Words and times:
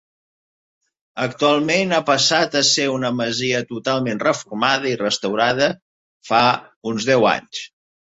Actualment 1.25 1.91
a 1.97 1.99
passat 2.07 2.57
a 2.61 2.63
ser 2.69 2.85
una 2.93 3.11
masia 3.17 3.59
totalment 3.73 4.21
reformada 4.23 4.89
i 4.93 4.95
restaurada 5.03 5.69
fa 6.31 6.41
uns 6.93 7.07
deu 7.11 7.29
anys. 7.35 7.61